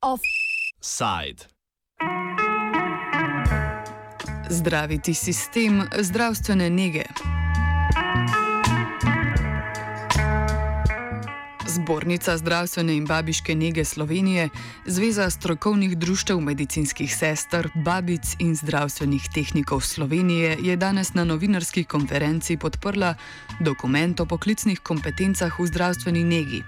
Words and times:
Offside. 0.00 1.44
Zdraviti 4.50 5.14
sistem 5.14 5.82
zdravstvene 5.98 6.70
nege. 6.70 7.04
Zbornica 11.76 12.38
zdravstvene 12.38 12.94
in 12.96 13.04
babiške 13.06 13.54
nege 13.54 13.84
Slovenije, 13.84 14.48
Zveza 14.86 15.30
strokovnih 15.30 15.98
društev 15.98 16.40
medicinskih 16.40 17.16
sester, 17.16 17.68
babic 17.74 18.36
in 18.38 18.56
zdravstvenih 18.56 19.28
tehnikov 19.34 19.80
Slovenije 19.80 20.56
je 20.60 20.76
danes 20.76 21.14
na 21.14 21.24
novinarski 21.24 21.84
konferenci 21.84 22.56
podprla 22.56 23.14
dokument 23.60 24.20
o 24.20 24.26
poklicnih 24.26 24.80
kompetencah 24.80 25.60
v 25.60 25.66
zdravstveni 25.66 26.24
negi. 26.24 26.62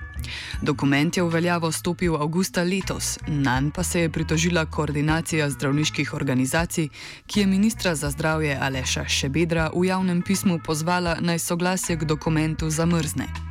Dokument 0.62 1.16
je 1.16 1.22
v 1.22 1.28
veljavo 1.28 1.72
stopil 1.72 2.16
avgusta 2.16 2.62
letos, 2.62 3.18
nanj 3.26 3.70
pa 3.70 3.82
se 3.82 4.00
je 4.00 4.12
pritožila 4.12 4.66
koordinacija 4.66 5.50
zdravniških 5.50 6.14
organizacij, 6.14 6.88
ki 7.26 7.40
je 7.40 7.46
ministra 7.46 7.94
za 7.94 8.10
zdravje 8.10 8.58
Aleša 8.60 9.08
Šebedra 9.08 9.70
v 9.74 9.84
javnem 9.84 10.22
pismu 10.22 10.60
pozvala 10.66 11.16
naj 11.20 11.38
soglasje 11.38 11.96
k 11.96 12.04
dokumentu 12.04 12.70
zamrzne. 12.70 13.47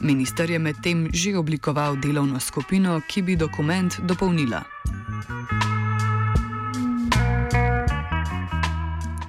Minister 0.00 0.50
je 0.50 0.58
medtem 0.58 1.08
že 1.12 1.36
oblikoval 1.36 1.96
delovno 1.96 2.40
skupino, 2.40 3.00
ki 3.08 3.22
bi 3.22 3.36
dokument 3.36 4.00
dopolnila. 4.08 4.64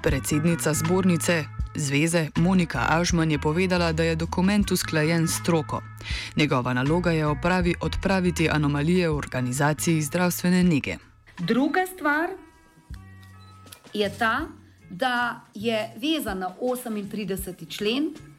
Predsednica 0.01 0.73
zbornice 0.73 1.45
Zveze 1.75 2.27
Monika 2.37 2.87
Ažman 2.89 3.31
je 3.31 3.39
povedala, 3.39 3.91
da 3.91 4.03
je 4.03 4.15
dokument 4.15 4.71
usklajen 4.71 5.27
s 5.27 5.39
stroko. 5.39 5.81
Njegova 6.35 6.73
naloga 6.73 7.11
je 7.11 7.25
opravi 7.25 7.75
odpraviti 7.81 8.49
anomalije 8.49 9.09
v 9.09 9.15
organizaciji 9.15 10.01
zdravstvene 10.01 10.63
nege. 10.63 10.97
Druga 11.39 11.85
stvar 11.95 12.29
je 13.93 14.17
ta, 14.19 14.47
da 14.89 15.41
je 15.53 15.89
vezana 15.95 16.47
na 16.47 16.55
38. 16.55 17.67
člen 17.69 18.30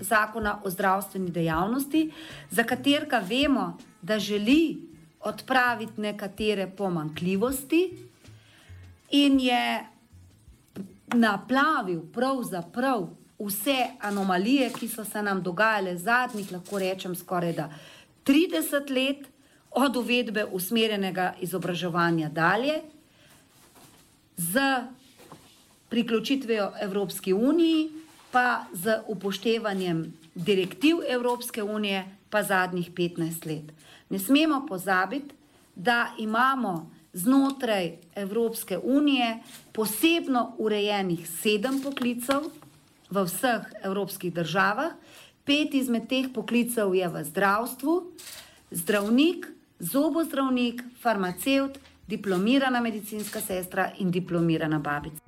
zakona 0.00 0.60
o 0.64 0.70
zdravstveni 0.70 1.30
dejavnosti, 1.30 2.10
za 2.50 2.64
katerega 2.64 3.18
vemo, 3.18 3.76
da 4.02 4.18
želi 4.18 4.76
odpraviti 5.20 6.00
nekatere 6.00 6.70
pomankljivosti 6.76 7.90
in 9.10 9.40
je 9.40 9.86
naplavil 11.14 12.00
pravzaprav 12.12 13.08
vse 13.38 13.86
anomalije, 14.00 14.70
ki 14.72 14.88
so 14.88 15.04
se 15.04 15.22
nam 15.22 15.42
dogajale 15.42 15.96
zadnjih, 15.96 16.52
lahko 16.52 16.78
rečem, 16.78 17.14
skoraj 17.14 17.52
da 17.52 17.70
30 18.24 18.90
let 18.90 19.26
od 19.70 19.96
uvedbe 19.96 20.44
usmerjenega 20.44 21.34
izobraževanja 21.40 22.28
dalje. 22.28 22.80
Z 24.36 24.60
priključitvijo 25.88 26.72
Evropski 26.80 27.32
uniji, 27.32 27.90
pa 28.32 28.64
z 28.72 29.00
upoštevanjem 29.06 30.12
direktiv 30.34 30.96
Evropske 31.08 31.62
unije, 31.62 32.04
pa 32.30 32.42
zadnjih 32.42 32.90
15 32.92 33.46
let. 33.46 33.72
Ne 34.10 34.18
smemo 34.18 34.66
pozabiti, 34.68 35.34
da 35.74 36.12
imamo 36.18 36.90
znotraj 37.12 37.96
Evropske 38.14 38.78
unije 38.78 39.38
posebno 39.72 40.52
urejenih 40.58 41.28
sedem 41.28 41.80
poklicev 41.82 42.50
v 43.10 43.24
vseh 43.24 43.62
evropskih 43.82 44.34
državah, 44.34 44.92
pet 45.44 45.74
izmed 45.74 46.08
teh 46.08 46.28
poklicev 46.34 46.94
je 46.94 47.08
v 47.08 47.24
zdravstvu, 47.24 47.94
zdravnik, 48.70 49.46
zobozdravnik, 49.78 50.82
farmacevt, 51.00 51.78
diplomirana 52.08 52.80
medicinska 52.80 53.40
sestra 53.40 53.90
in 53.98 54.10
diplomirana 54.10 54.78
babica. 54.78 55.26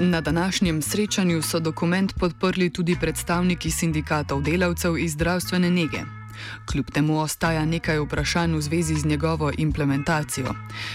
Na 0.00 0.20
današnjem 0.20 0.82
srečanju 0.82 1.42
so 1.42 1.60
dokument 1.60 2.14
podprli 2.20 2.70
tudi 2.70 2.96
predstavniki 3.00 3.70
sindikatov 3.70 4.42
delavcev 4.42 4.98
iz 4.98 5.12
zdravstvene 5.12 5.70
nege. 5.70 6.00
Kljub 6.70 6.90
temu 6.90 7.18
ostaja 7.20 7.64
nekaj 7.64 7.98
vprašanj 7.98 8.54
v 8.54 8.60
zvezi 8.60 8.94
z 8.94 9.04
njegovo 9.06 9.52
implementacijo. 9.58 10.54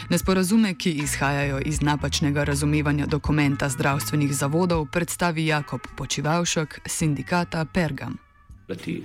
Nesporazume, 0.09 0.73
ki 0.73 0.91
izhajajo 0.91 1.59
iz 1.65 1.81
napačnega 1.81 2.43
razumevanja 2.43 3.05
dokumenta 3.05 3.69
zdravstvenih 3.69 4.33
zavodov, 4.33 4.85
predstavi 4.91 5.45
Jakob 5.45 5.81
Počivalšek, 5.97 6.79
sindikata 6.85 7.65
Pergam. 7.65 8.17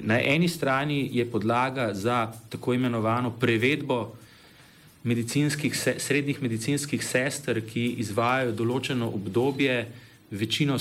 Na 0.02 0.20
eni 0.24 0.48
strani 0.48 1.08
je 1.12 1.30
podlaga 1.30 1.94
za 1.94 2.32
tako 2.48 2.74
imenovano 2.74 3.30
prevedbo 3.30 4.12
medicinskih, 5.02 5.76
srednjih 5.98 6.42
medicinskih 6.42 7.04
sester, 7.04 7.60
ki 7.66 7.94
izvajajo 8.04 8.52
določeno 8.56 9.10
obdobje 9.14 9.86
večino 10.32 10.78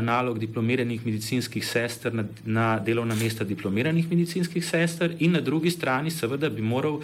nalog 0.00 0.38
diplomiranih 0.38 1.06
medicinskih 1.06 1.64
sester 1.64 2.14
na, 2.14 2.24
na 2.44 2.78
delovna 2.78 3.14
mesta 3.14 3.44
diplomiranih 3.44 4.10
medicinskih 4.10 4.64
sester 4.64 5.14
in 5.18 5.32
na 5.32 5.40
drugi 5.40 5.70
strani 5.70 6.10
seveda 6.10 6.50
bi 6.50 6.62
moral 6.62 7.00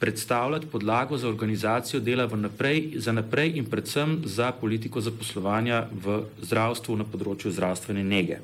predstavljati 0.00 0.66
podlago 0.66 1.16
za 1.16 1.28
organizacijo 1.28 2.00
dela 2.00 2.26
naprej, 2.36 2.92
za 2.96 3.12
naprej 3.12 3.52
in 3.56 3.64
predvsem 3.64 4.22
za 4.24 4.52
politiko 4.52 5.00
zaposlovanja 5.00 5.86
v 5.92 6.22
zdravstvu 6.42 6.96
na 6.96 7.04
področju 7.04 7.52
zdravstvene 7.52 8.04
nege. 8.04 8.38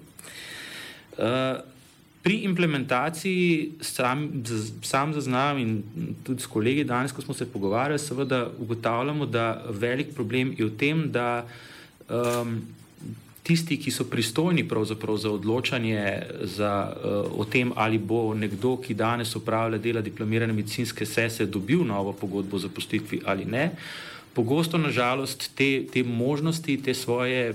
Uh, 1.16 1.75
Pri 2.26 2.41
implementaciji 2.42 3.78
sam, 3.81 4.42
sam 4.82 5.12
zaznam 5.14 5.59
in 5.62 5.76
tudi 6.26 6.42
s 6.42 6.50
kolegi 6.50 6.82
danes, 6.84 7.12
ko 7.14 7.22
smo 7.22 7.34
se 7.34 7.47
pogovarjali, 7.47 8.03
seveda 8.03 8.48
ugotavljamo, 8.59 9.26
da 9.26 9.62
velik 9.70 10.10
problem 10.14 10.50
je 10.59 10.66
v 10.66 10.72
tem, 10.75 11.04
da 11.14 11.47
um, 12.10 12.56
tisti, 13.47 13.78
ki 13.78 13.91
so 13.94 14.09
pristojni 14.10 14.66
za 15.14 15.31
odločanje 15.31 16.22
za, 16.42 16.72
uh, 17.04 17.38
o 17.41 17.44
tem, 17.44 17.70
ali 17.76 17.98
bo 17.98 18.34
nekdo, 18.34 18.76
ki 18.76 18.94
danes 18.94 19.37
upravlja 19.37 19.78
dela 19.78 20.03
diplomirane 20.03 20.53
medicinske 20.53 21.06
sese, 21.06 21.47
dobil 21.47 21.84
novo 21.84 22.12
pogodbo 22.12 22.58
za 22.58 22.69
postitvi 22.69 23.20
ali 23.25 23.44
ne, 23.44 23.70
pogosto 24.34 24.78
nažalost 24.78 25.50
te, 25.54 25.87
te 25.93 26.03
možnosti, 26.03 26.82
te 26.82 26.94
svoje 26.94 27.54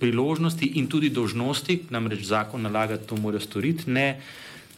priložnosti 0.00 0.66
in 0.80 0.88
tudi 0.88 1.10
dožnosti, 1.10 1.80
namreč 1.90 2.24
zakon 2.28 2.62
nalaga, 2.62 2.96
da 2.96 3.06
to 3.06 3.16
morajo 3.20 3.44
storiti, 3.44 3.90
ne, 3.90 4.20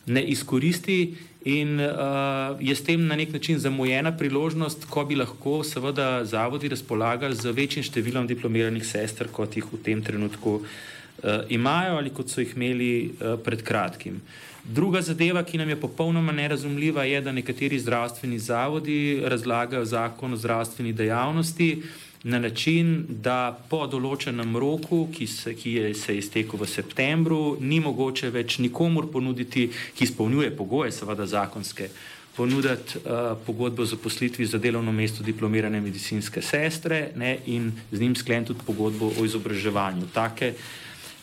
ne 0.06 0.25
izkoristi 0.34 1.15
in 1.44 1.81
uh, 1.81 2.59
je 2.60 2.75
s 2.75 2.84
tem 2.87 3.06
na 3.06 3.16
nek 3.16 3.32
način 3.32 3.59
zamujena 3.59 4.12
priložnost, 4.16 4.87
ko 4.91 5.05
bi 5.05 5.19
lahko 5.19 5.62
seveda 5.66 6.25
zavodi 6.25 6.71
razpolagali 6.71 7.34
z 7.34 7.50
večjim 7.50 7.87
številom 7.87 8.28
diplomiranih 8.31 8.87
sester, 8.87 9.31
kot 9.32 9.56
jih 9.56 9.66
v 9.72 9.82
tem 9.82 10.03
trenutku 10.03 10.61
uh, 10.61 11.43
imajo 11.50 11.99
ali 11.99 12.15
kot 12.15 12.31
so 12.31 12.43
jih 12.43 12.55
imeli 12.56 12.93
uh, 13.11 13.37
pred 13.43 13.62
kratkim. 13.66 14.21
Druga 14.62 15.00
zadeva, 15.03 15.43
ki 15.43 15.59
nam 15.59 15.72
je 15.72 15.81
popolnoma 15.81 16.32
nerazumljiva, 16.32 17.03
je, 17.11 17.19
da 17.21 17.32
nekateri 17.34 17.81
zdravstveni 17.82 18.38
zavodi 18.38 19.19
razlagajo 19.27 19.84
zakon 19.84 20.32
o 20.32 20.38
zdravstveni 20.38 20.93
dejavnosti, 20.94 21.82
na 22.22 22.38
način, 22.38 23.05
da 23.09 23.59
po 23.69 23.87
določenem 23.91 24.56
roku, 24.56 25.09
ki 25.12 25.27
se, 25.27 25.55
ki 25.59 25.72
je, 25.75 25.94
se 25.99 26.15
je 26.15 26.22
iztekel 26.22 26.60
v 26.60 26.69
septembru, 26.71 27.41
ni 27.60 27.81
mogoče 27.83 28.31
več 28.31 28.59
nikomur 28.62 29.10
ponuditi, 29.10 29.69
ki 29.97 30.06
izpolnjuje 30.06 30.53
pogoje, 30.56 30.93
seveda 30.94 31.27
zakonske, 31.27 31.91
ponuditi 32.37 33.03
uh, 33.03 33.34
pogodbo 33.47 33.84
za 33.84 33.99
poslitvi 34.00 34.47
za 34.47 34.59
delovno 34.62 34.93
mesto 34.93 35.27
diplomirane 35.27 35.81
medicinske 35.81 36.43
sestre 36.43 37.11
ne, 37.16 37.34
in 37.47 37.72
z 37.91 38.00
njim 38.00 38.15
skleniti 38.16 38.55
tudi 38.55 38.65
pogodbo 38.66 39.11
o 39.19 39.27
izobraževanju. 39.27 40.09
Take, 40.15 40.55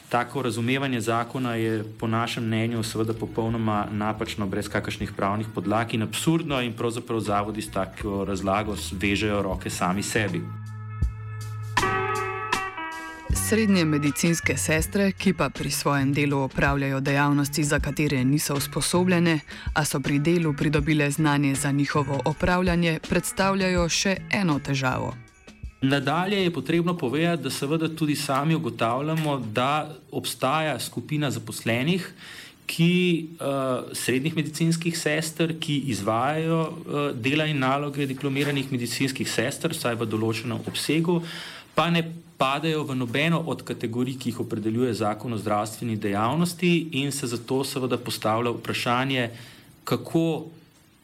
Tako 0.09 0.41
razumevanje 0.41 1.01
zakona 1.05 1.51
je 1.55 1.83
po 1.99 2.07
našem 2.07 2.47
mnenju 2.47 2.81
seveda 2.83 3.13
popolnoma 3.13 3.83
napačno, 3.91 4.47
brez 4.49 4.65
kakršnih 4.69 5.11
pravnih 5.13 5.47
podlag 5.55 5.93
in 5.93 6.01
absurdno 6.01 6.61
in 6.65 6.73
pravzaprav 6.73 7.19
zavodi 7.19 7.61
s 7.61 7.69
tako 7.71 8.25
razlago 8.25 8.73
vežejo 8.91 9.43
roke 9.45 9.69
sami 9.69 10.03
sebi. 10.03 10.41
Srednje 13.49 13.81
medicinske 13.85 14.53
sestre, 14.61 15.07
ki 15.17 15.31
pa 15.33 15.47
pri 15.49 15.71
svojem 15.73 16.11
delu 16.13 16.37
opravljajo 16.45 16.99
dejavnosti, 17.01 17.63
za 17.63 17.79
katere 17.79 18.19
niso 18.23 18.53
usposobljene, 18.53 19.39
a 19.73 19.85
so 19.85 19.99
pri 19.99 20.19
delu 20.19 20.53
pridobile 20.53 21.07
znanje 21.11 21.55
za 21.55 21.71
njihovo 21.71 22.19
opravljanje, 22.25 22.99
predstavljajo 23.09 23.87
še 23.89 24.15
eno 24.29 24.59
težavo. 24.59 25.15
Nadalje 25.81 26.43
je 26.43 26.53
potrebno 26.53 26.97
povedati, 26.97 27.43
da 27.43 27.49
seveda 27.49 27.89
tudi 27.89 28.15
sami 28.15 28.55
ugotavljamo, 28.55 29.39
da 29.39 29.95
obstaja 30.11 30.79
skupina 30.79 31.31
zaposlenih, 31.31 32.05
ki 32.69 32.93
uh, 33.41 33.89
srednjih 33.97 34.35
medicinskih 34.35 34.97
sester, 34.97 35.57
ki 35.59 35.81
izvajajo 35.89 36.61
uh, 36.61 37.11
dela 37.17 37.49
in 37.49 37.65
naloge 37.65 38.05
diplomiranih 38.05 38.71
medicinskih 38.71 39.31
sester, 39.31 39.73
vsaj 39.73 39.97
v 39.97 40.05
določenem 40.05 40.61
obsegu, 40.69 41.23
pa 41.73 41.89
ne 41.89 42.28
padejo 42.39 42.85
v 42.87 42.95
nobeno 42.95 43.43
od 43.45 43.61
kategorij, 43.67 44.15
ki 44.15 44.31
jih 44.31 44.39
opredeljuje 44.39 44.93
zakon 44.93 45.35
o 45.35 45.37
zdravstveni 45.37 45.97
dejavnosti, 45.99 46.71
in 47.01 47.11
se 47.11 47.27
zato 47.27 47.63
seveda 47.67 47.99
postavlja 47.99 48.55
vprašanje, 48.55 49.29
kako 49.83 50.45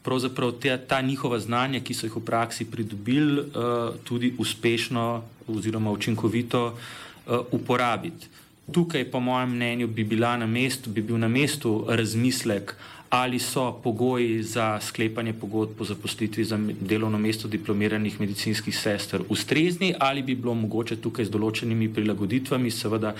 pravzaprav 0.02 0.52
te, 0.62 0.72
ta 0.88 1.00
njihova 1.02 1.38
znanja, 1.38 1.82
ki 1.84 1.94
so 1.94 2.06
jih 2.06 2.16
v 2.16 2.24
praksi 2.24 2.64
pridobili, 2.70 3.42
uh, 3.42 3.98
tudi 4.04 4.32
uspešno 4.38 5.22
oziroma 5.46 5.92
učinkovito 5.92 6.64
uh, 6.72 7.44
uporabiti. 7.52 8.32
Tukaj, 8.72 9.04
po 9.10 9.20
mojem 9.20 9.52
mnenju, 9.54 9.86
bi, 9.86 10.04
na 10.16 10.46
mestu, 10.46 10.90
bi 10.90 11.02
bil 11.02 11.18
na 11.18 11.28
mestu 11.28 11.84
razmislek, 11.88 12.74
ali 13.16 13.38
so 13.38 13.72
pogoji 13.84 14.42
za 14.42 14.80
sklepanje 14.80 15.32
pogodb 15.32 15.80
o 15.80 15.84
zaposlitvi 15.84 16.44
za 16.44 16.58
delovno 16.80 17.18
mesto 17.18 17.48
diplomiranih 17.48 18.20
medicinskih 18.20 18.78
sester 18.78 19.22
ustrezni, 19.28 19.94
ali 19.98 20.22
bi 20.22 20.34
bilo 20.34 20.54
mogoče 20.54 20.96
tukaj 21.00 21.24
z 21.24 21.32
določenimi 21.32 21.88
prilagoditvami, 21.94 22.70
seveda 22.70 23.14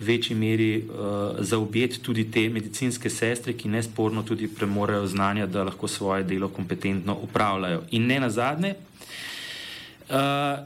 v 0.00 0.06
večji 0.08 0.36
meri 0.36 0.70
uh, 0.78 1.42
zaobjeti 1.44 2.00
tudi 2.00 2.24
te 2.32 2.46
medicinske 2.48 3.10
sestre, 3.10 3.52
ki 3.52 3.68
nesporno 3.68 4.22
tudi 4.22 4.48
premorejo 4.48 5.06
znanja, 5.06 5.46
da 5.46 5.66
lahko 5.68 5.88
svoje 5.88 6.24
delo 6.24 6.48
kompetentno 6.48 7.18
upravljajo. 7.28 7.84
In 7.98 8.08
ne 8.08 8.20
nazadnje, 8.24 8.74
uh, 10.08 10.64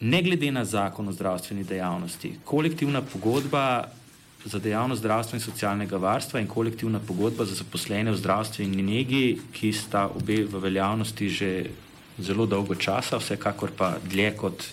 ne 0.00 0.22
glede 0.22 0.50
na 0.50 0.64
zakon 0.64 1.08
o 1.08 1.12
zdravstveni 1.12 1.64
dejavnosti, 1.64 2.34
kolektivna 2.44 3.02
pogodba 3.02 3.64
za 4.44 4.58
dejavnost 4.58 5.00
zdravstva 5.00 5.36
in 5.36 5.44
socialnega 5.44 5.96
varstva 5.96 6.40
in 6.40 6.48
kolektivna 6.48 7.00
pogodba 7.00 7.44
za 7.44 7.54
zaposlene 7.54 8.12
v 8.12 8.16
zdravstveni 8.16 8.82
negi, 8.82 9.40
ki 9.52 9.72
sta 9.72 10.08
obe 10.08 10.44
v 10.44 10.62
veljavnosti 10.62 11.28
že 11.28 11.50
zelo 12.18 12.46
dolgo 12.46 12.74
časa, 12.74 13.18
vsekakor 13.18 13.72
pa 13.76 13.96
dlje 14.04 14.30
kot 14.36 14.64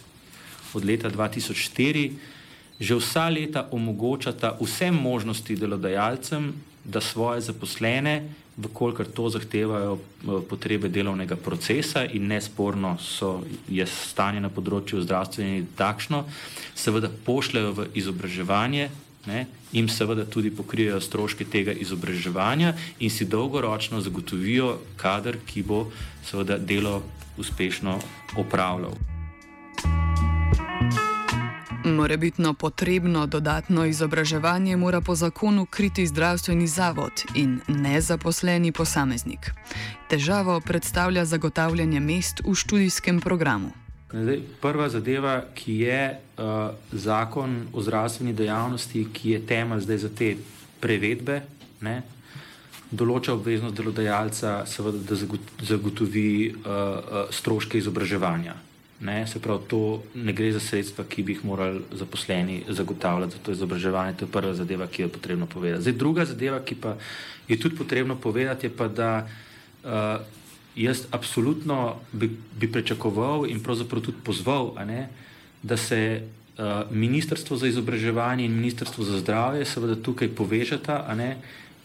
od 0.73 0.85
leta 0.85 1.09
2004, 1.09 2.11
že 2.79 2.95
vsa 2.95 3.29
leta 3.29 3.67
omogočata 3.71 4.57
vsem 4.61 4.93
možnosti 4.93 5.55
delodajalcem, 5.55 6.53
da 6.83 7.01
svoje 7.01 7.41
zaposlene, 7.41 8.29
vkolikor 8.57 9.05
to 9.05 9.29
zahtevajo 9.29 9.97
potrebe 10.49 10.89
delovnega 10.89 11.35
procesa 11.35 12.05
in 12.05 12.27
nesporno 12.27 12.97
so, 13.01 13.41
je 13.69 13.85
stanje 13.85 14.39
na 14.41 14.49
področju 14.49 15.01
zdravstveni 15.03 15.65
takšno, 15.77 16.23
seveda 16.75 17.11
pošljajo 17.25 17.73
v 17.73 17.87
izobraževanje, 17.99 18.89
ne, 19.27 19.45
jim 19.71 19.89
seveda 19.89 20.25
tudi 20.25 20.51
pokrijejo 20.51 21.01
stroške 21.01 21.45
tega 21.45 21.71
izobraževanja 21.71 22.73
in 22.99 23.09
si 23.09 23.25
dolgoročno 23.25 24.01
zagotovijo 24.01 24.77
kader, 24.97 25.37
ki 25.45 25.63
bo 25.63 25.85
seveda 26.25 26.57
delo 26.57 27.03
uspešno 27.37 27.99
opravljal. 28.37 28.95
Morebitno 31.85 32.53
potrebno 32.53 33.27
dodatno 33.27 33.85
izobraževanje 33.85 34.77
mora 34.77 35.01
po 35.01 35.15
zakonu 35.15 35.65
kriti 35.65 36.07
zdravstveni 36.07 36.67
zavod 36.67 37.11
in 37.35 37.59
ne 37.67 38.01
zaposleni 38.01 38.71
posameznik. 38.71 39.51
Težavo 40.09 40.59
predstavlja 40.59 41.25
zagotavljanje 41.25 41.99
mest 41.99 42.41
v 42.45 42.55
študijskem 42.55 43.19
programu. 43.19 43.86
Zdaj, 44.07 44.39
prva 44.61 44.87
zadeva, 44.89 45.41
ki 45.55 45.81
je 45.83 46.01
uh, 46.15 46.69
zakon 46.91 47.65
o 47.73 47.81
zdravstveni 47.83 48.33
dejavnosti, 48.33 49.07
ki 49.13 49.31
je 49.35 49.41
temelj 49.45 49.97
za 49.99 50.09
te 50.09 50.37
prevedbe, 50.79 51.41
ne, 51.83 51.97
določa 52.87 53.33
obveznost 53.35 53.75
delodajalca, 53.75 54.61
seveda, 54.63 55.01
da 55.09 55.17
zagotovi 55.67 56.29
uh, 56.53 57.27
stroške 57.35 57.81
izobraževanja. 57.81 58.55
Ne, 59.03 59.17
se 59.27 59.41
pravi, 59.43 59.67
to 59.67 59.81
ne 60.15 60.33
gre 60.33 60.53
za 60.55 60.63
sredstva, 60.63 61.03
ki 61.05 61.27
bi 61.27 61.35
jih 61.35 61.43
morali 61.45 61.83
zaposleni 61.91 62.63
zagotavljati 62.69 63.35
za 63.35 63.43
to 63.43 63.57
izobraževanje. 63.59 64.15
To 64.17 64.25
je 64.25 64.31
prva 64.31 64.55
zadeva, 64.55 64.87
ki 64.87 65.03
jo 65.03 65.09
je 65.11 65.15
potrebno 65.19 65.51
povedati. 65.51 65.83
Zdaj, 65.83 65.99
druga 65.99 66.25
zadeva, 66.25 66.63
ki 66.63 66.79
pa 66.79 66.95
je 67.51 67.59
tudi 67.59 67.75
potrebno 67.75 68.15
povedati, 68.15 68.71
je 68.71 68.73
pa, 68.73 68.87
da 68.87 69.11
uh, 69.83 70.37
jaz 70.77 71.05
absolutno 71.11 71.95
bi, 72.13 72.29
bi 72.59 72.71
pričakoval 72.71 73.47
in 73.49 73.59
pravzaprav 73.63 74.01
tudi 74.01 74.17
pozval, 74.23 74.73
ne, 74.85 75.09
da 75.63 75.77
se 75.77 76.21
uh, 76.21 76.91
Ministrstvo 76.91 77.57
za 77.57 77.67
izobraževanje 77.67 78.45
in 78.45 78.55
Ministrstvo 78.55 79.03
za 79.03 79.19
zdravje 79.19 79.65
seveda 79.65 79.95
tukaj 79.95 80.29
povežata 80.29 81.01
ne, 81.17 81.37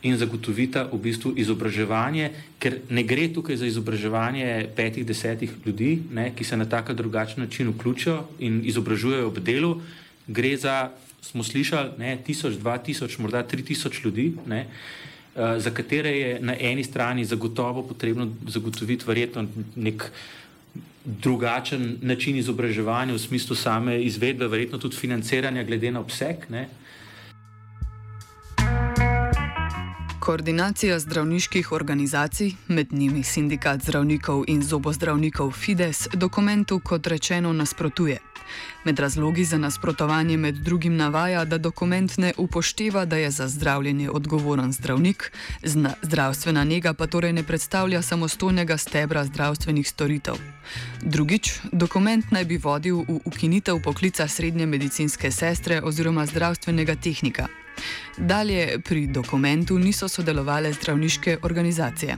in 0.03 0.19
zagotovita 0.19 0.89
v 0.91 0.99
bistvu 0.99 1.33
izobraževanje, 1.39 2.31
ker 2.59 2.83
ne 2.91 3.05
gre 3.07 3.29
tukaj 3.31 3.57
za 3.57 3.67
izobraževanje 3.71 4.69
petih, 4.77 5.07
desetih 5.07 5.55
ljudi, 5.67 6.03
ne, 6.11 6.33
ki 6.35 6.45
se 6.45 6.57
na 6.57 6.67
tak 6.67 6.91
ali 6.91 6.99
drugačen 6.99 7.45
način 7.45 7.71
vključijo 7.71 8.25
in 8.39 8.61
izobražujejo 8.67 9.29
ob 9.31 9.39
delu, 9.39 9.77
gre 10.27 10.57
za, 10.57 10.91
smo 11.23 11.47
slišali, 11.47 11.99
ne, 11.99 12.19
tisoč, 12.27 12.59
dva 12.59 12.79
tisoč, 12.79 13.19
morda 13.19 13.47
tri 13.47 13.63
tisoč 13.63 14.03
ljudi. 14.05 14.33
Ne, 14.47 14.67
za 15.35 15.71
katere 15.71 16.11
je 16.11 16.41
na 16.41 16.57
eni 16.61 16.85
strani 16.85 17.25
zagotovo 17.25 17.83
potrebno 17.83 18.29
zagotoviti 18.49 19.05
verjetno 19.07 19.47
nek 19.77 20.05
drugačen 21.05 21.97
način 22.03 22.37
izobraževanja 22.37 23.15
v 23.15 23.19
smislu 23.19 23.57
same 23.57 24.03
izvedbe, 24.05 24.47
verjetno 24.47 24.79
tudi 24.79 24.97
financiranja 24.97 25.65
glede 25.65 25.91
na 25.91 26.01
obseg. 26.01 26.47
Ne. 26.49 26.69
Koordinacija 30.23 30.99
zdravniških 30.99 31.73
organizacij, 31.73 32.53
med 32.69 32.93
njimi 32.93 33.23
sindikat 33.23 33.83
zdravnikov 33.83 34.45
in 34.47 34.63
zobozdravnikov 34.63 35.51
Fides, 35.51 36.09
dokumentu 36.15 36.81
kot 36.85 37.07
rečeno 37.07 37.53
nasprotuje. 37.53 38.19
Med 38.85 38.99
razlogi 38.99 39.45
za 39.45 39.59
nasprotovanje 39.59 40.37
med 40.37 40.55
drugim 40.55 40.97
navaja, 40.97 41.45
da 41.45 41.59
dokument 41.59 42.19
ne 42.19 42.33
upošteva, 42.39 43.05
da 43.05 43.17
je 43.17 43.31
za 43.31 43.49
zdravljenje 43.49 44.11
odgovoren 44.11 44.73
zdravnik, 44.73 45.33
zdravstvena 46.03 46.65
njega 46.65 46.95
pa 46.95 47.07
torej 47.07 47.33
ne 47.33 47.43
predstavlja 47.43 48.03
samostojnega 48.03 48.77
stebra 48.77 49.25
zdravstvenih 49.25 49.89
storitev. 49.89 50.35
Drugič, 51.01 51.61
dokument 51.73 52.31
naj 52.31 52.45
bi 52.45 52.57
vodil 52.57 53.03
v 53.09 53.19
ukinitev 53.25 53.83
poklica 53.83 54.29
srednje 54.29 54.67
medicinske 54.67 55.31
sestre 55.31 55.81
oziroma 55.83 56.27
zdravstvenega 56.27 56.95
tehnika. 56.97 57.49
Dalje 58.17 58.81
pri 58.85 59.07
dokumentu 59.07 59.79
niso 59.79 60.09
sodelovali 60.09 60.73
zdravniške 60.73 61.39
organizacije. 61.43 62.17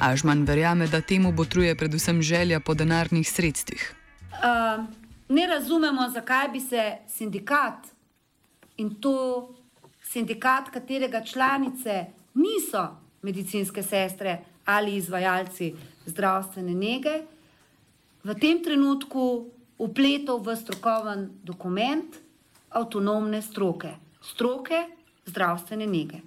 Ažman 0.00 0.44
verjame, 0.44 0.86
da 0.86 1.00
temu 1.00 1.32
botruje 1.32 1.74
predvsem 1.74 2.22
želja 2.22 2.60
po 2.60 2.74
denarnih 2.74 3.30
sredstvih. 3.30 3.94
Uh 4.30 5.00
ne 5.30 5.46
razumemo, 5.46 6.08
zakaj 6.10 6.48
bi 6.48 6.60
se 6.60 6.96
sindikat 7.08 7.86
in 8.76 8.94
to 8.94 9.48
sindikat, 10.02 10.70
katerega 10.70 11.24
članice 11.24 12.04
niso 12.34 12.88
medicinske 13.22 13.82
sestre 13.82 14.38
ali 14.64 14.96
izvajalci 14.96 15.74
zdravstvene 16.06 16.74
nege, 16.74 17.22
v 18.24 18.34
tem 18.34 18.64
trenutku 18.64 19.46
upletel 19.78 20.38
v 20.38 20.56
strokoven 20.56 21.28
dokument 21.42 22.16
avtonomne 22.70 23.42
stroke, 23.42 23.94
stroke 24.22 24.84
zdravstvene 25.30 25.86
nege. 25.86 26.20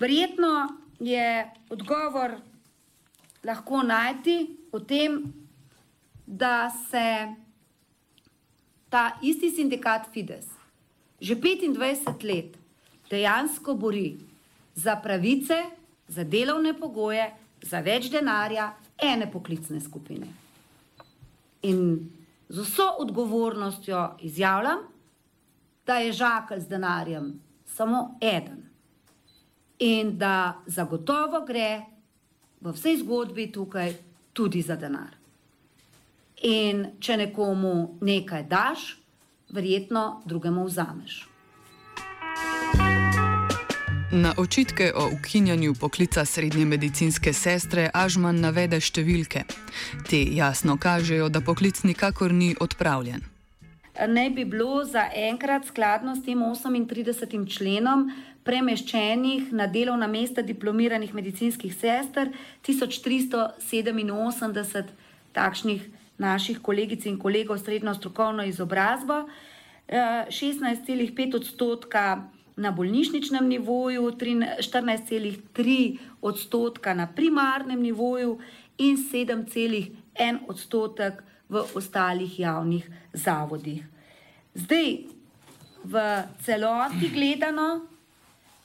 Verjetno 0.00 0.52
je 1.00 1.46
odgovor 1.70 2.36
lahko 3.44 3.82
najti 3.82 4.56
v 4.72 4.82
tem, 4.84 5.20
da 6.26 6.70
se 6.90 7.06
ta 8.90 9.10
isti 9.22 9.50
sindikat 9.50 10.10
Fides 10.12 10.56
že 11.20 11.36
25 11.36 12.24
let 12.24 12.56
dejansko 13.10 13.74
bori 13.74 14.16
za 14.74 14.96
pravice, 14.96 15.54
za 16.08 16.24
delovne 16.24 16.74
pogoje, 16.76 17.30
za 17.62 17.80
več 17.80 18.10
denarja 18.12 18.74
ene 18.98 19.30
poklicne 19.32 19.80
skupine. 19.80 20.26
In 21.62 22.10
z 22.48 22.60
vso 22.60 22.88
odgovornostjo 23.00 24.18
izjavljam, 24.20 24.84
da 25.86 25.94
je 25.94 26.12
žakelj 26.12 26.60
z 26.60 26.68
denarjem 26.68 27.40
samo 27.64 28.18
eden. 28.20 28.62
In 29.78 30.18
da 30.18 30.62
zagotovo 30.66 31.44
gre 31.46 31.82
v 32.60 32.72
vsej 32.72 32.96
zgodbi 32.96 33.52
tukaj 33.52 33.94
tudi 34.32 34.62
za 34.62 34.76
denar. 34.76 35.16
In 36.42 36.86
če 37.00 37.16
nekomu 37.16 37.98
nekaj 38.00 38.44
daš, 38.48 38.96
verjetno 39.52 40.22
drugemu 40.24 40.64
vzameš. 40.64 41.26
Na 44.12 44.34
očitke 44.38 44.92
o 44.96 45.10
ukinjanju 45.12 45.74
poklica 45.74 46.24
srednje 46.24 46.64
medicinske 46.64 47.32
sestre 47.32 47.90
Ažman 47.94 48.40
navede 48.40 48.80
številke. 48.80 49.44
Te 50.08 50.22
jasno 50.32 50.78
kažejo, 50.78 51.28
da 51.28 51.40
poklic 51.40 51.82
nikakor 51.84 52.32
ni 52.32 52.54
odpravljen. 52.60 53.35
Ne 54.08 54.30
bi 54.30 54.44
bilo 54.44 54.84
za 54.84 55.10
enkrat 55.14 55.64
skladno 55.64 56.16
s 56.16 56.24
tem 56.24 56.38
38. 56.38 57.56
členom 57.56 58.12
premeščenih 58.44 59.52
na 59.52 59.66
delovna 59.66 60.06
mesta 60.06 60.42
diplomiranih 60.42 61.14
medicinskih 61.14 61.74
sester 61.74 62.28
1387 62.66 64.84
takšnih 65.32 65.82
naših 66.18 66.58
kolegic 66.62 67.06
in 67.06 67.18
kolegov 67.18 67.58
srednjo 67.58 67.94
strokovno 67.94 68.44
izobrazbo, 68.44 69.28
16,5 69.88 71.36
odstotka 71.36 72.28
na 72.56 72.72
bolnišničnem 72.72 73.48
nivoju, 73.48 74.12
14,3 74.12 75.98
odstotka 76.20 76.94
na 76.94 77.06
primarnem 77.06 77.82
nivoju 77.82 78.38
in 78.78 78.96
7,1 78.96 80.38
odstotek 80.48 81.22
v 81.48 81.62
ostalih 81.74 82.38
javnih 82.38 82.86
zavodih. 83.12 83.84
Zdaj, 84.54 85.06
v 85.86 85.94
celoti 86.42 87.08
gledano, 87.14 87.86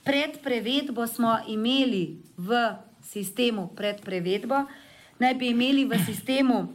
pred 0.03 0.41
prevedbo 0.41 1.05
smo 1.07 1.37
imeli 1.47 2.17
v 2.37 2.73
sistemu, 3.05 3.69
pred 3.75 4.01
prevedbo, 4.01 4.65
naj 5.21 5.33
bi 5.37 5.53
imeli 5.53 5.85
v 5.85 5.99
sistemu 6.01 6.73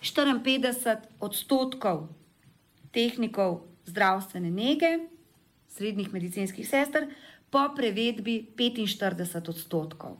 54 0.00 1.20
odstotkov 1.20 2.08
tehnikov 2.92 3.66
zdravstvene 3.84 4.50
nege, 4.50 5.08
srednjih 5.68 6.12
medicinskih 6.12 6.68
sester, 6.68 7.10
po 7.50 7.68
prevedbi 7.76 8.54
45 8.56 9.50
odstotkov. 9.50 10.16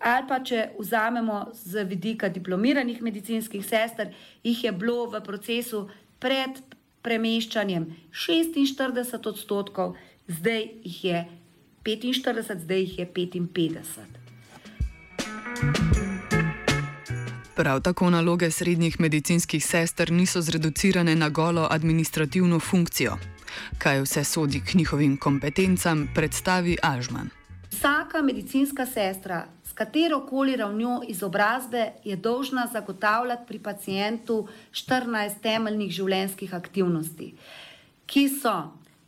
Ali 0.00 0.26
pa 0.28 0.40
če 0.40 0.70
vzamemo 0.78 1.50
z 1.52 1.84
vidika 1.84 2.28
diplomiranih 2.28 3.02
medicinskih 3.02 3.64
sester, 3.66 4.14
jih 4.42 4.64
je 4.64 4.72
bilo 4.72 5.06
v 5.12 5.20
procesu 5.20 5.88
pred 6.18 6.56
premeščanjem 7.04 7.86
46 8.12 9.28
odstotkov, 9.28 9.96
zdaj 10.28 10.64
jih 10.84 11.04
je 11.04 11.26
45, 11.84 12.64
zdaj 12.64 12.80
jih 12.80 12.98
je 12.98 13.06
55. 13.06 14.20
Prav 17.60 17.80
tako 17.84 18.10
naloge 18.10 18.50
srednjih 18.50 19.00
medicinskih 19.00 19.64
sester 19.64 20.12
niso 20.12 20.40
zreducirane 20.40 21.16
na 21.16 21.28
golo 21.28 21.66
administrativno 21.70 22.60
funkcijo. 22.60 23.18
Kaj 23.78 24.00
vse 24.00 24.24
sodi 24.24 24.60
k 24.60 24.74
njihovim 24.78 25.16
kompetencam, 25.16 26.08
predstavi 26.14 26.76
Ažman. 26.82 27.28
Vsaka 27.70 28.22
medicinska 28.22 28.86
sestra, 28.86 29.46
katero 29.80 30.20
koli 30.26 30.56
ravnjo 30.56 31.00
izobrazbe, 31.08 31.92
je 32.04 32.16
dolžna 32.16 32.66
zagotavljati 32.72 33.46
pri 33.48 33.58
pacijentu 33.58 34.48
14 34.72 35.40
temeljnih 35.42 35.92
življenjskih 35.92 36.52
aktivnosti, 36.54 37.30
ki 38.06 38.26
so 38.28 38.52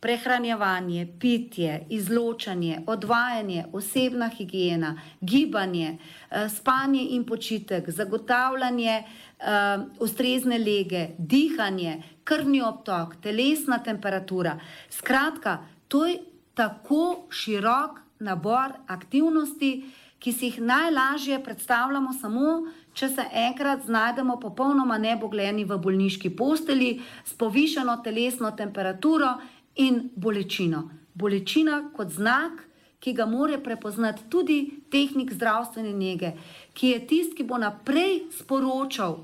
prehranjevanje, 0.01 1.05
pitje, 1.19 1.77
izločanje, 1.93 2.81
odvajanje, 2.87 3.67
osebna 3.71 4.31
higiena, 4.33 4.95
gibanje, 5.21 5.93
eh, 5.93 6.49
spanje 6.49 7.05
in 7.09 7.23
počitek, 7.23 7.89
zagotavljanje 7.89 9.03
uh, 9.03 9.83
ustrezne 9.99 10.57
lege, 10.57 11.07
dihanje, 11.17 12.01
krvni 12.23 12.61
obtok, 12.61 13.15
telesna 13.21 13.77
temperatura. 13.83 14.57
Skratka, 14.89 15.57
to 15.87 16.05
je 16.05 16.17
tako 16.53 17.27
širok 17.29 17.99
nabor 18.19 18.73
aktivnosti, 18.87 19.83
ki 20.23 20.31
si 20.31 20.45
jih 20.45 20.61
najlažje 20.63 21.41
predstavljamo 21.43 22.13
samo, 22.15 22.51
če 22.95 23.09
se 23.09 23.23
enkrat 23.47 23.83
znajdemo 23.85 24.37
popolnoma 24.39 24.95
nebogljeni 24.97 25.65
v 25.67 25.77
bolniški 25.83 26.29
posteli 26.39 27.01
s 27.25 27.33
povišeno 27.35 27.97
telesno 28.05 28.51
temperaturo 28.55 29.33
in 29.75 30.09
bolečino. 30.15 30.85
Bolečina 31.13 31.81
kot 31.95 32.15
znak, 32.15 32.63
ki 33.03 33.11
ga 33.13 33.25
more 33.27 33.57
prepoznati 33.63 34.23
tudi 34.31 34.59
tehnik 34.91 35.33
zdravstvene 35.35 35.91
nege, 35.91 36.31
ki 36.73 36.93
je 36.93 37.03
tisti, 37.07 37.35
ki 37.41 37.43
bo 37.43 37.59
naprej 37.59 38.21
sporočal, 38.37 39.17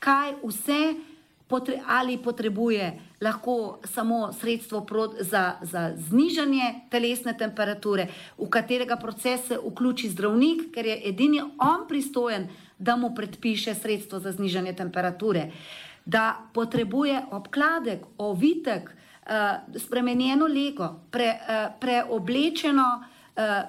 kaj 0.00 0.38
vse 0.40 0.80
potre, 1.48 1.80
ali 1.86 2.18
potrebuje 2.18 2.92
lahko 3.20 3.80
samo 3.84 4.32
sredstvo 4.32 4.86
za, 5.20 5.54
za 5.62 5.92
znižanje 5.96 6.74
telesne 6.90 7.36
temperature, 7.38 8.06
v 8.38 8.48
katerega 8.50 8.96
proces 8.96 9.46
se 9.48 9.58
vključi 9.58 10.08
zdravnik, 10.08 10.68
ker 10.74 10.86
je 10.86 11.00
edini 11.08 11.40
on 11.58 11.88
pristojen, 11.88 12.48
da 12.78 12.96
mu 12.96 13.14
predpiše 13.14 13.74
sredstvo 13.74 14.20
za 14.20 14.32
znižanje 14.32 14.72
temperature, 14.72 15.50
da 16.04 16.36
potrebuje 16.54 17.22
obkladek, 17.30 18.00
ovitek, 18.18 18.90
uh, 18.90 19.80
spremenjeno 19.80 20.46
lego, 20.46 20.94
pre, 21.10 21.32
uh, 21.34 21.72
preoblečeno 21.80 23.04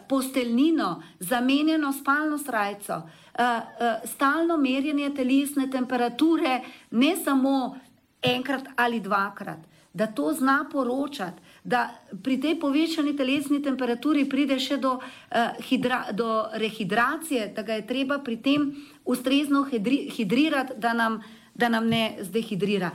posteljnino, 0.07 1.03
zamenjeno 1.19 1.93
spalno 1.93 2.37
srajco, 2.37 2.95
uh, 2.95 3.03
uh, 3.39 4.09
stalno 4.09 4.57
merjenje 4.57 5.13
telesne 5.15 5.69
temperature, 5.69 6.61
ne 6.91 7.15
samo 7.23 7.77
enkrat 8.21 8.63
ali 8.75 8.99
dvakrat, 8.99 9.59
da 9.93 10.07
to 10.07 10.33
zna 10.33 10.65
poročati. 10.71 11.41
Da 11.63 11.89
pri 12.23 12.39
tej 12.41 12.59
povečani 12.59 13.15
telesni 13.17 13.61
temperaturi 13.61 14.23
pride 14.29 14.59
še 14.59 14.77
do, 14.77 14.95
uh, 14.97 15.63
hidra, 15.69 16.05
do 16.11 16.45
rehidracije, 16.53 17.51
da 17.55 17.61
ga 17.61 17.77
je 17.77 17.87
treba 17.87 18.19
pri 18.19 18.37
tem 18.37 18.71
ustrezno 19.05 19.63
hidri, 19.63 20.07
hidrirati, 20.15 20.73
da 20.77 20.93
nam, 20.93 21.21
da 21.53 21.69
nam 21.69 21.87
ne 21.87 22.17
zdehidrira. 22.21 22.91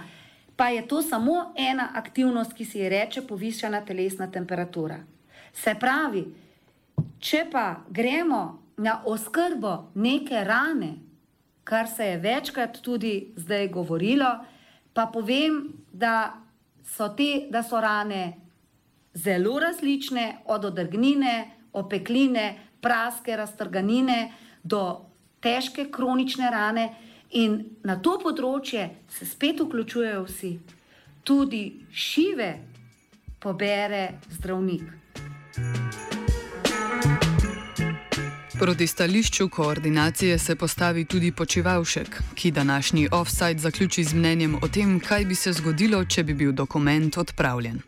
Pa 0.56 0.68
je 0.68 0.86
to 0.88 1.02
samo 1.02 1.52
ena 1.56 1.90
aktivnost, 1.94 2.54
ki 2.54 2.64
se 2.64 2.78
ji 2.78 2.88
reče 2.88 3.22
povišana 3.26 3.84
telesna 3.84 4.30
temperatura. 4.30 4.98
Se 5.52 5.74
pravi, 5.80 6.24
če 7.24 7.46
pa 7.50 7.84
gremo 7.88 8.42
na 8.84 8.98
oskrbo 9.08 9.90
neke 9.94 10.44
rane, 10.44 10.92
kar 11.64 11.88
se 11.88 12.10
je 12.10 12.20
večkrat 12.20 12.80
tudi 12.84 13.32
zdaj 13.36 13.68
govorilo, 13.72 14.28
pa 14.92 15.06
povem, 15.06 15.72
da 15.92 16.34
so 16.84 17.08
te, 17.16 17.46
da 17.50 17.62
so 17.64 17.80
rane 17.80 18.34
zelo 19.14 19.58
različne, 19.62 20.44
od 20.44 20.64
odrgnine, 20.64 21.50
opekline, 21.72 22.44
praske, 22.80 23.36
raztrganine 23.36 24.32
do 24.62 24.82
težke 25.40 25.88
kronične 25.90 26.50
rane. 26.50 26.88
In 27.34 27.56
na 27.82 27.96
to 27.98 28.18
področje 28.22 28.84
se 29.10 29.26
spet 29.26 29.62
vključujejo 29.64 30.26
vsi, 30.28 30.52
tudi 31.26 31.64
šive 31.90 32.50
pobere 33.42 34.04
zdravnik. 34.36 35.03
Proti 38.64 38.87
stališču 38.87 39.49
koordinacije 39.49 40.38
se 40.38 40.56
postavi 40.56 41.04
tudi 41.04 41.33
počivalšek, 41.33 42.23
ki 42.35 42.50
današnji 42.50 43.09
offside 43.12 43.59
zaključi 43.59 44.04
z 44.04 44.14
mnenjem 44.14 44.54
o 44.62 44.68
tem, 44.68 45.00
kaj 45.00 45.25
bi 45.25 45.35
se 45.35 45.52
zgodilo, 45.52 46.04
če 46.04 46.23
bi 46.23 46.35
bil 46.35 46.52
dokument 46.52 47.16
odpravljen. 47.16 47.80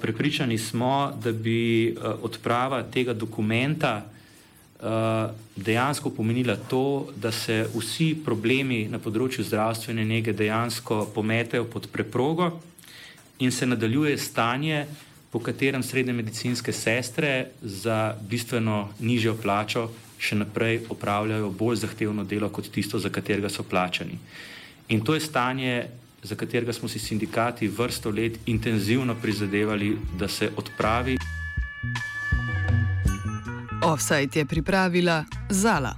Prepričani 0.00 0.58
smo, 0.58 1.12
da 1.22 1.32
bi 1.32 1.96
odprava 2.22 2.82
tega 2.82 3.14
dokumenta 3.14 4.02
Eh, 4.84 5.28
dejansko 5.56 6.10
pomenila 6.10 6.56
to, 6.56 7.06
da 7.16 7.32
se 7.32 7.62
vsi 7.72 8.10
problemi 8.24 8.82
na 8.90 8.98
področju 9.00 9.44
zdravstvene 9.46 10.02
nege 10.04 10.34
dejansko 10.36 11.06
pometejo 11.14 11.64
pod 11.72 11.86
preprogo 11.88 12.50
in 13.38 13.52
se 13.54 13.64
nadaljuje 13.64 14.18
stanje, 14.18 14.82
po 15.34 15.40
katerem 15.42 15.82
srednje 15.82 16.12
medicinske 16.12 16.72
sestre 16.72 17.46
za 17.62 18.14
bistveno 18.22 18.88
nižjo 19.00 19.34
plačo 19.42 19.88
še 20.18 20.38
naprej 20.38 20.84
opravljajo 20.94 21.48
bolj 21.50 21.80
zahtevno 21.82 22.22
delo 22.24 22.48
kot 22.54 22.68
tisto, 22.70 23.00
za 23.02 23.10
katerega 23.10 23.50
so 23.50 23.66
plačani. 23.66 24.14
In 24.94 25.02
to 25.02 25.18
je 25.18 25.24
stanje, 25.24 25.88
za 26.22 26.38
katerega 26.38 26.72
smo 26.72 26.88
si 26.88 27.02
sindikati 27.02 27.66
vrsto 27.68 28.14
let 28.14 28.38
intenzivno 28.46 29.18
prizadevali, 29.18 29.96
da 30.18 30.28
se 30.28 30.52
odpravi. 30.56 31.18
Offside 33.82 34.38
je 34.38 34.46
pripravila 34.46 35.24
Zala. 35.50 35.96